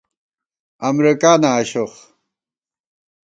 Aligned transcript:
امرېکانہ 0.87 1.49
آشوخ 1.59 1.91